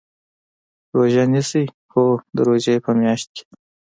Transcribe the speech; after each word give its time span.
روژه 0.95 1.23
نیسئ؟ 1.31 1.65
هو، 1.91 2.05
د 2.35 2.37
روژی 2.47 2.75
په 2.85 2.91
میاشت 2.99 3.27
کې 3.35 3.43